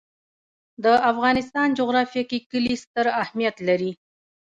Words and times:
د 0.83 0.85
افغانستان 1.11 1.67
جغرافیه 1.79 2.23
کې 2.29 2.39
کلي 2.51 2.75
ستر 2.83 3.05
اهمیت 3.23 3.55
لري. 3.67 3.91